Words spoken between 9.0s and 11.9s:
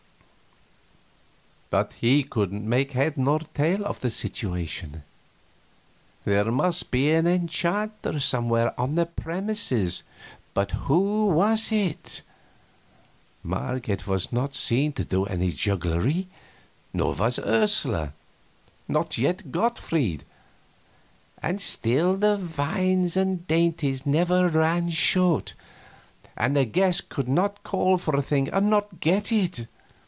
premises, but who was